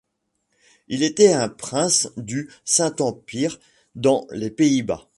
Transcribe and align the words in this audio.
Il 0.87 1.03
était 1.03 1.31
un 1.31 1.47
prince 1.47 2.09
du 2.17 2.49
Saint-Empire 2.65 3.59
dans 3.93 4.25
les 4.31 4.49
Pays-Bas. 4.49 5.07